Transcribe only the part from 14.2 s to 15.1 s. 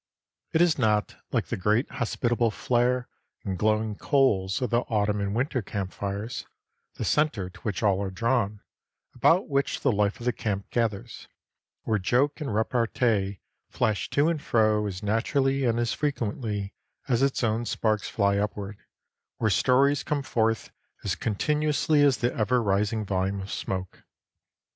and fro as